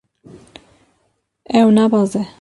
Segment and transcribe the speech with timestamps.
[1.59, 2.21] Ew nabeze.